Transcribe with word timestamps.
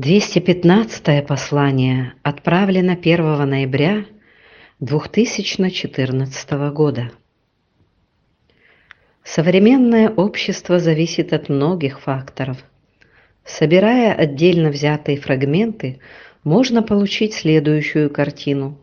215 0.00 1.26
послание 1.26 2.14
отправлено 2.22 2.92
1 2.94 3.46
ноября 3.46 4.06
2014 4.80 6.50
года. 6.72 7.10
Современное 9.22 10.08
общество 10.08 10.78
зависит 10.78 11.34
от 11.34 11.50
многих 11.50 12.00
факторов. 12.00 12.64
Собирая 13.44 14.14
отдельно 14.14 14.70
взятые 14.70 15.18
фрагменты, 15.18 16.00
можно 16.44 16.82
получить 16.82 17.34
следующую 17.34 18.08
картину. 18.08 18.78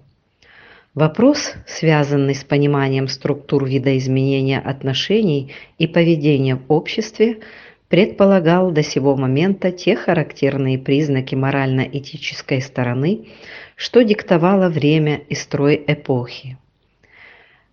Вопрос, 0.94 1.54
связанный 1.66 2.36
с 2.36 2.44
пониманием 2.44 3.08
структур 3.08 3.66
видоизменения 3.66 4.60
отношений 4.60 5.52
и 5.80 5.88
поведения 5.88 6.58
в 6.58 6.72
обществе– 6.72 7.40
предполагал 7.90 8.72
до 8.72 8.84
сего 8.84 9.16
момента 9.16 9.72
те 9.72 9.96
характерные 9.96 10.78
признаки 10.78 11.36
морально-этической 11.36 12.62
стороны, 12.62 13.28
что 13.76 14.04
диктовало 14.04 14.70
время 14.70 15.22
и 15.30 15.36
строй 15.36 15.82
эпохи. 15.88 16.58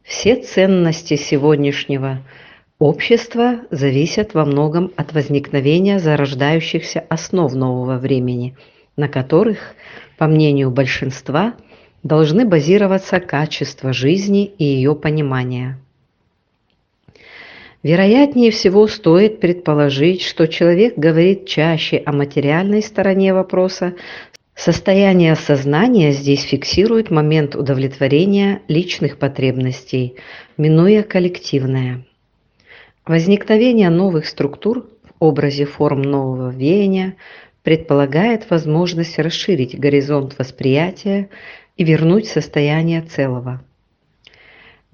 Все 0.03 0.37
ценности 0.37 1.17
сегодняшнего 1.17 2.19
общества 2.79 3.61
зависят 3.71 4.35
во 4.35 4.45
многом 4.45 4.93
от 4.97 5.13
возникновения 5.15 5.99
зарождающихся 5.99 7.05
основ 7.09 7.53
нового 7.55 7.99
времени, 7.99 8.57
на 8.97 9.09
которых, 9.09 9.75
по 10.19 10.27
мнению 10.27 10.71
большинства, 10.71 11.55
должны 12.03 12.45
базироваться 12.45 13.19
качество 13.19 13.93
жизни 13.93 14.45
и 14.45 14.65
ее 14.65 14.95
понимания. 14.95 15.79
Вероятнее 17.85 18.51
всего 18.51 18.87
стоит 18.87 19.41
предположить, 19.41 20.23
что 20.23 20.49
человек 20.49 20.97
говорит 20.97 21.47
чаще 21.47 22.03
о 22.07 22.13
материальной 22.13 22.81
стороне 22.81 23.35
вопроса. 23.35 23.95
Состояние 24.55 25.37
сознания 25.37 26.13
здесь 26.13 26.45
фиксирует 26.45 27.11
момент 27.11 27.55
удовлетворения 27.55 28.63
личных 28.69 29.19
потребностей, 29.19 30.17
минуя 30.57 31.03
коллективное. 31.03 32.07
Возникновение 33.05 33.91
новых 33.91 34.25
структур 34.25 34.87
в 35.03 35.13
образе 35.23 35.67
форм 35.67 36.01
нового 36.01 36.49
веяния 36.49 37.17
предполагает 37.63 38.49
возможность 38.49 39.19
расширить 39.19 39.79
горизонт 39.79 40.39
восприятия 40.39 41.29
и 41.77 41.85
вернуть 41.85 42.29
состояние 42.29 43.03
целого. 43.03 43.63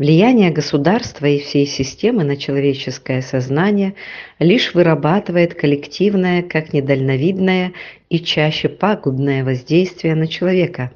Влияние 0.01 0.51
государства 0.51 1.27
и 1.27 1.39
всей 1.41 1.67
системы 1.67 2.25
на 2.25 2.39
человеческое 2.39 3.21
сознание 3.21 3.97
лишь 4.39 4.73
вырабатывает 4.73 5.53
коллективное, 5.53 6.43
как 6.43 6.73
недальновидное 6.73 7.75
и 8.09 8.19
чаще 8.19 8.71
пагубное 8.71 9.45
воздействие 9.45 10.15
на 10.15 10.27
человека, 10.27 10.91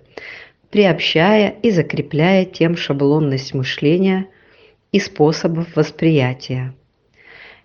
приобщая 0.71 1.51
и 1.51 1.71
закрепляя 1.71 2.47
тем 2.47 2.79
шаблонность 2.79 3.53
мышления 3.53 4.29
и 4.91 4.99
способов 5.01 5.77
восприятия. 5.77 6.73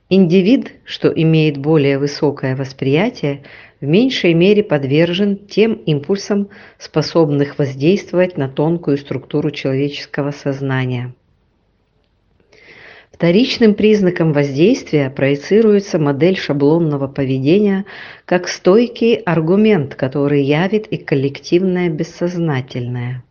Индивид, 0.09 0.73
что 0.83 1.07
имеет 1.07 1.55
более 1.55 1.99
высокое 1.99 2.57
восприятие, 2.57 3.43
в 3.79 3.85
меньшей 3.85 4.33
мере 4.33 4.61
подвержен 4.61 5.37
тем 5.37 5.75
импульсам, 5.75 6.49
способных 6.77 7.57
воздействовать 7.57 8.35
на 8.35 8.49
тонкую 8.49 8.97
структуру 8.97 9.51
человеческого 9.51 10.31
сознания. 10.31 11.13
Вторичным 13.19 13.73
признаком 13.73 14.31
воздействия 14.31 15.09
проецируется 15.09 15.99
модель 15.99 16.37
шаблонного 16.37 17.09
поведения 17.09 17.83
как 18.23 18.47
стойкий 18.47 19.15
аргумент, 19.15 19.93
который 19.95 20.41
явит 20.41 20.87
и 20.87 20.95
коллективное 20.95 21.89
бессознательное. 21.89 23.25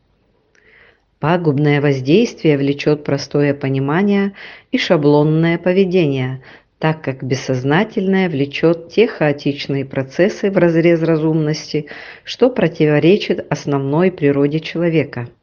Пагубное 1.21 1.81
воздействие 1.81 2.59
влечет 2.59 3.03
простое 3.03 3.55
понимание 3.55 4.35
и 4.73 4.77
шаблонное 4.77 5.57
поведение, 5.57 6.43
так 6.79 7.01
как 7.01 7.23
бессознательное 7.23 8.29
влечет 8.29 8.91
те 8.91 9.07
хаотичные 9.07 9.87
процессы 9.87 10.51
в 10.51 10.59
разрез 10.59 11.01
разумности, 11.01 11.87
что 12.25 12.51
противоречит 12.51 13.51
основной 13.51 14.13
природе 14.13 14.61
человека– 14.61 15.31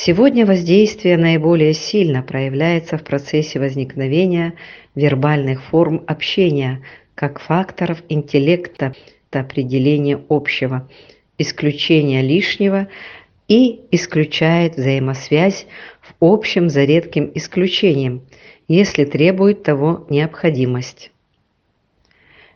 Сегодня 0.00 0.46
воздействие 0.46 1.16
наиболее 1.16 1.74
сильно 1.74 2.22
проявляется 2.22 2.98
в 2.98 3.02
процессе 3.02 3.58
возникновения 3.58 4.54
вербальных 4.94 5.60
форм 5.64 6.04
общения 6.06 6.84
как 7.16 7.40
факторов 7.40 8.04
интеллекта 8.08 8.94
определения 9.32 10.20
общего, 10.28 10.88
исключения 11.36 12.22
лишнего 12.22 12.86
и 13.48 13.80
исключает 13.90 14.76
взаимосвязь 14.76 15.66
в 16.00 16.24
общем 16.24 16.68
за 16.68 16.84
редким 16.84 17.32
исключением, 17.34 18.22
если 18.68 19.04
требует 19.04 19.64
того 19.64 20.06
необходимость. 20.10 21.10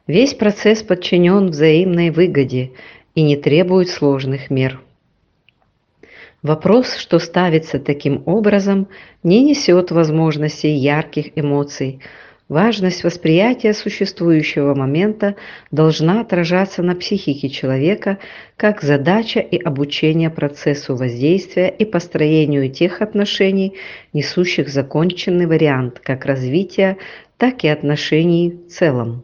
Весь 0.06 0.34
процесс 0.34 0.84
подчинен 0.84 1.48
взаимной 1.48 2.10
выгоде 2.10 2.70
и 3.16 3.22
не 3.22 3.36
требует 3.36 3.88
сложных 3.88 4.48
мер. 4.48 4.80
Вопрос, 6.42 6.97
что 6.97 7.20
ставится 7.20 7.78
таким 7.78 8.25
образом, 8.26 8.88
не 9.22 9.44
несет 9.44 9.92
возможности 9.92 10.66
ярких 10.66 11.38
эмоций. 11.38 12.00
Важность 12.48 13.04
восприятия 13.04 13.72
существующего 13.72 14.75
момента 14.75 15.36
должна 15.70 16.20
отражаться 16.20 16.82
на 16.82 16.97
психике 16.97 17.48
человека 17.48 18.19
как 18.56 18.82
задача 18.82 19.38
и 19.38 19.56
обучение 19.56 20.30
процессу 20.30 20.97
воздействия 20.97 21.69
и 21.69 21.84
построению 21.84 22.70
тех 22.70 23.00
отношений, 23.00 23.76
несущих 24.12 24.69
законченный 24.69 25.47
вариант 25.47 26.00
как 26.00 26.26
развития, 26.26 26.98
так 27.38 27.62
и 27.62 27.69
отношений 27.69 28.50
в 28.50 28.72
целом. 28.72 29.22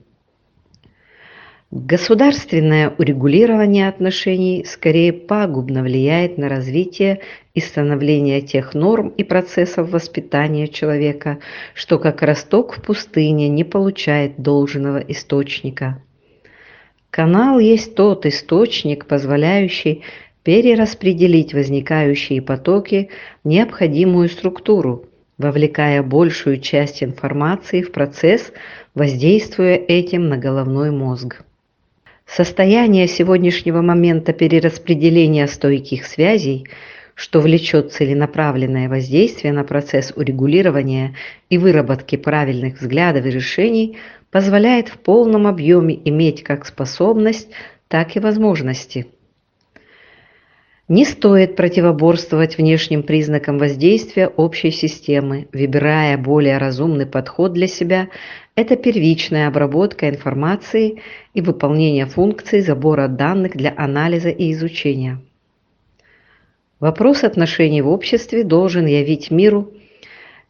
Государственное 1.71 2.95
урегулирование 2.97 3.91
отношений 3.91 4.65
скорее 4.65 5.13
пагубно 5.13 5.83
влияет 5.83 6.39
на 6.39 6.49
развитие 6.49 7.21
и 7.53 7.61
становление 7.61 8.41
тех 8.41 8.73
норм 8.73 9.09
и 9.09 9.23
процессов 9.23 9.91
воспитания 9.91 10.67
человека, 10.69 11.41
что 11.75 11.99
как 11.99 12.23
росток 12.23 12.79
в 12.79 12.83
пустыне 12.83 13.51
не 13.51 13.65
получает 13.65 14.41
должного 14.41 14.97
источника. 14.97 16.03
Канал 17.11 17.59
есть 17.59 17.95
тот 17.95 18.25
источник, 18.25 19.05
позволяющий 19.05 20.05
перераспределить 20.45 21.53
возникающие 21.53 22.41
потоки 22.41 23.11
в 23.45 23.49
необходимую 23.49 24.31
структуру, 24.31 25.05
вовлекая 25.37 26.03
большую 26.03 26.61
часть 26.61 27.03
информации 27.03 27.83
в 27.83 27.93
процесс, 27.93 28.55
воздействуя 28.95 29.75
этим 29.75 30.31
на 30.31 30.39
головной 30.39 30.91
мозг. 30.91 31.45
Состояние 32.29 33.09
сегодняшнего 33.09 33.81
момента 33.81 34.35
перераспределения 34.35 35.47
стойких 35.47 36.05
связей, 36.05 36.69
что 37.15 37.41
влечет 37.41 37.93
целенаправленное 37.93 38.89
воздействие 38.89 39.55
на 39.55 39.65
процесс 39.65 40.13
урегулирования 40.15 41.17
и 41.49 41.57
выработки 41.57 42.17
правильных 42.17 42.81
взглядов 42.81 43.25
и 43.25 43.31
решений, 43.31 43.97
позволяет 44.31 44.89
в 44.89 44.99
полном 44.99 45.47
объеме 45.47 45.99
иметь 46.05 46.43
как 46.45 46.67
способность, 46.67 47.49
так 47.89 48.15
и 48.15 48.21
возможности. 48.21 49.07
Не 50.89 51.05
стоит 51.05 51.55
противоборствовать 51.55 52.57
внешним 52.57 53.03
признакам 53.03 53.59
воздействия 53.59 54.27
общей 54.27 54.71
системы, 54.71 55.47
выбирая 55.53 56.17
более 56.17 56.57
разумный 56.57 57.05
подход 57.05 57.53
для 57.53 57.67
себя 57.67 58.09
это 58.55 58.75
первичная 58.75 59.49
обработка 59.49 60.09
информации 60.09 61.03
и 61.35 61.43
выполнение 61.43 62.07
функций 62.07 62.63
забора 62.63 63.07
данных 63.07 63.55
для 63.55 63.75
анализа 63.77 64.31
и 64.31 64.51
изучения. 64.53 65.21
Вопрос 66.81 67.23
отношений 67.23 67.83
в 67.83 67.89
обществе 67.89 68.43
должен 68.43 68.87
явить 68.87 69.31
миру 69.31 69.71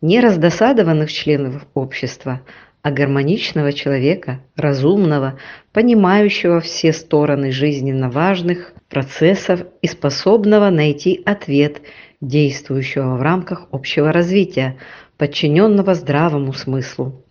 не 0.01 0.21
раздосадованных 0.21 1.13
членов 1.13 1.67
общества, 1.75 2.43
а 2.89 2.91
гармоничного 2.91 3.75
человека, 3.75 4.41
разумного, 4.57 5.39
понимающего 5.73 6.61
все 6.61 6.95
стороны 6.95 7.53
жизненно 7.53 8.09
важных 8.09 8.73
процессов 8.89 9.61
и 9.83 9.87
способного 9.87 10.71
найти 10.71 11.21
ответ, 11.27 11.83
действующего 12.23 13.17
в 13.17 13.21
рамках 13.21 13.67
общего 13.73 14.11
развития, 14.11 14.79
подчиненного 15.19 15.93
здравому 15.93 16.55
смыслу. 16.55 17.23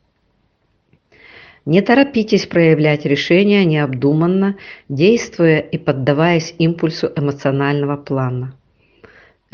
Не 1.66 1.82
торопитесь 1.82 2.46
проявлять 2.46 3.06
решения 3.06 3.66
необдуманно, 3.66 4.58
действуя 4.90 5.58
и 5.58 5.80
поддаваясь 5.80 6.54
импульсу 6.60 7.12
эмоционального 7.16 7.98
плана. 7.98 8.54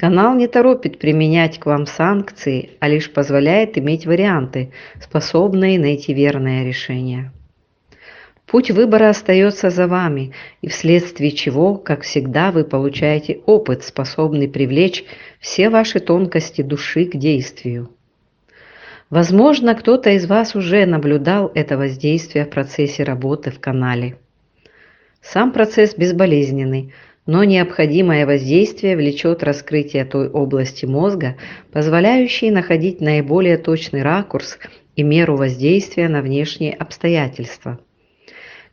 Канал 0.03 0.35
не 0.35 0.47
торопит 0.47 0.99
применять 0.99 1.59
к 1.59 1.65
вам 1.65 1.85
санкции, 1.85 2.71
а 2.81 2.89
лишь 2.89 3.09
позволяет 3.09 3.77
иметь 3.77 4.05
варианты, 4.05 4.73
способные 4.99 5.79
найти 5.79 6.13
верное 6.13 6.65
решение. 6.65 7.31
Путь 8.45 8.69
выбора 8.69 9.07
остается 9.07 9.69
за 9.69 9.87
вами, 9.87 10.33
и 10.61 10.67
вследствие 10.67 11.31
чего, 11.31 11.75
как 11.75 12.01
всегда, 12.01 12.51
вы 12.51 12.65
получаете 12.65 13.39
опыт, 13.45 13.85
способный 13.85 14.49
привлечь 14.49 15.05
все 15.39 15.69
ваши 15.69 16.01
тонкости 16.01 16.63
души 16.63 17.05
к 17.05 17.15
действию. 17.15 17.89
Возможно, 19.09 19.73
кто-то 19.73 20.09
из 20.09 20.25
вас 20.25 20.53
уже 20.53 20.85
наблюдал 20.85 21.49
это 21.55 21.77
воздействие 21.77 22.43
в 22.43 22.49
процессе 22.49 23.05
работы 23.05 23.51
в 23.51 23.61
канале. 23.61 24.17
Сам 25.21 25.53
процесс 25.53 25.95
безболезненный, 25.95 26.91
но 27.25 27.43
необходимое 27.43 28.25
воздействие 28.25 28.97
влечет 28.97 29.43
раскрытие 29.43 30.05
той 30.05 30.29
области 30.29 30.85
мозга, 30.85 31.37
позволяющей 31.71 32.51
находить 32.51 32.99
наиболее 33.01 33.57
точный 33.57 34.03
ракурс 34.03 34.59
и 34.95 35.03
меру 35.03 35.37
воздействия 35.37 36.09
на 36.09 36.21
внешние 36.21 36.73
обстоятельства. 36.73 37.79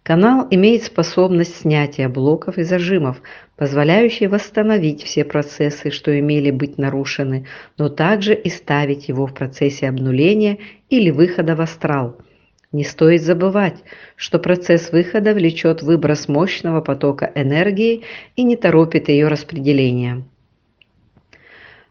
Канал 0.02 0.48
имеет 0.50 0.82
способность 0.82 1.60
снятия 1.60 2.08
блоков 2.08 2.56
и 2.56 2.62
зажимов, 2.62 3.20
позволяющие 3.56 4.28
восстановить 4.30 5.02
все 5.02 5.24
процессы, 5.24 5.90
что 5.90 6.18
имели 6.18 6.50
быть 6.50 6.78
нарушены, 6.78 7.46
но 7.76 7.90
также 7.90 8.34
и 8.34 8.48
ставить 8.48 9.08
его 9.08 9.26
в 9.26 9.34
процессе 9.34 9.88
обнуления 9.88 10.58
или 10.88 11.10
выхода 11.10 11.54
в 11.54 11.60
астрал. 11.60 12.16
Не 12.72 12.84
стоит 12.84 13.22
забывать, 13.22 13.82
что 14.14 14.38
процесс 14.38 14.92
выхода 14.92 15.34
влечет 15.34 15.82
выброс 15.82 16.28
мощного 16.28 16.80
потока 16.80 17.32
энергии 17.34 18.04
и 18.36 18.44
не 18.44 18.56
торопит 18.56 19.08
ее 19.08 19.26
распределение. 19.26 20.22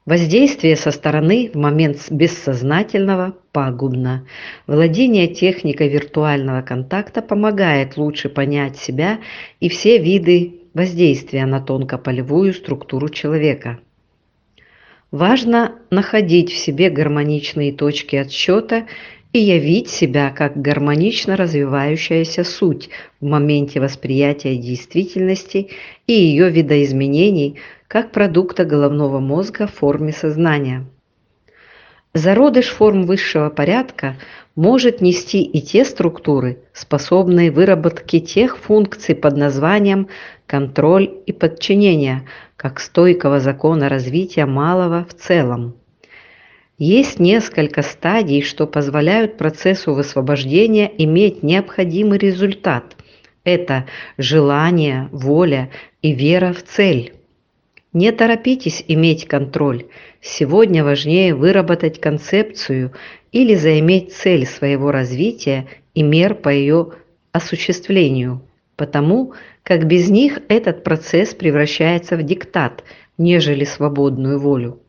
Воздействие 0.06 0.78
со 0.78 0.92
стороны 0.92 1.52
в 1.54 1.58
момент 1.58 2.10
бессознательного 2.10 3.36
пагубно. 3.52 4.26
Владение 4.68 5.28
техникой 5.28 5.90
виртуального 5.90 6.62
контакта 6.62 7.22
помогает 7.22 7.98
лучше 7.98 8.30
понять 8.30 8.78
себя 8.78 9.20
и 9.60 9.68
все 9.68 9.98
виды 9.98 10.62
воздействия 10.74 11.46
на 11.46 11.60
тонкополевую 11.60 12.54
структуру 12.54 13.10
человека. 13.10 13.80
Важно 15.12 15.76
находить 15.90 16.52
в 16.52 16.58
себе 16.58 16.90
гармоничные 16.90 17.74
точки 17.74 18.16
отсчета 18.16 18.86
и 19.34 19.40
явить 19.40 19.90
себя 19.90 20.32
как 20.32 20.60
гармонично 20.60 21.38
развивающаяся 21.38 22.44
суть 22.44 22.90
в 23.20 23.26
моменте 23.26 23.80
восприятия 23.80 24.56
действительности 24.58 25.70
и 26.08 26.14
ее 26.14 26.50
видоизменений– 26.50 27.60
как 27.90 28.12
продукта 28.12 28.66
головного 28.66 29.20
мозга 29.20 29.66
в 29.66 29.74
форме 29.74 30.14
сознания. 30.14 30.86
Зародыш 32.14 32.70
форм 32.70 33.04
высшего 33.04 33.50
порядка 33.50 34.16
может 34.56 35.02
нести 35.02 35.42
и 35.42 35.60
те 35.60 35.84
структуры, 35.84 36.60
способные 36.72 37.50
выработке 37.50 38.20
тех 38.20 38.58
функций 38.60 39.16
под 39.16 39.38
названием 39.38 40.08
контроль 40.46 41.10
и 41.26 41.32
подчинение, 41.32 42.28
как 42.56 42.80
стойкого 42.80 43.40
закона 43.40 43.90
развития 43.90 44.46
малого 44.46 45.04
в 45.04 45.16
целом. 45.16 45.76
Есть 46.80 47.20
несколько 47.20 47.82
стадий, 47.82 48.42
что 48.42 48.66
позволяют 48.66 49.38
процессу 49.38 49.94
высвобождения 49.94 50.90
иметь 50.98 51.44
необходимый 51.44 52.18
результат. 52.18 52.96
Это 53.44 53.86
желание, 54.18 55.10
воля 55.12 55.72
и 56.02 56.14
вера 56.14 56.54
в 56.54 56.64
цель. 56.64 57.16
Не 57.92 58.14
торопитесь 58.14 58.82
иметь 58.88 59.28
контроль. 59.28 59.88
Сегодня 60.22 60.86
важнее 60.86 61.36
выработать 61.36 62.00
концепцию 62.00 62.94
или 63.34 63.56
заиметь 63.56 64.14
цель 64.14 64.46
своего 64.46 64.94
развития 64.94 65.68
и 65.96 66.02
мер 66.02 66.34
по 66.34 66.48
ее 66.48 66.94
осуществлению, 67.34 68.42
потому 68.78 69.34
как 69.64 69.86
без 69.86 70.10
них 70.10 70.40
этот 70.48 70.86
процесс 70.86 71.34
превращается 71.34 72.16
в 72.16 72.24
диктат, 72.24 72.86
нежели 73.18 73.66
свободную 73.66 74.40
волю. 74.40 74.80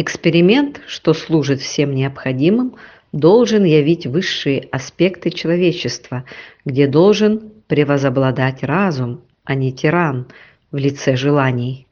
Эксперимент, 0.00 0.80
что 0.86 1.12
служит 1.12 1.60
всем 1.60 1.94
необходимым, 1.94 2.76
должен 3.12 3.64
явить 3.64 4.06
высшие 4.06 4.66
аспекты 4.72 5.28
человечества, 5.28 6.24
где 6.64 6.86
должен 6.86 7.52
превозобладать 7.66 8.62
разум, 8.62 9.20
а 9.44 9.54
не 9.54 9.74
тиран– 9.74 10.26
в 10.72 10.76
лице 10.78 11.16
желаний. 11.16 11.86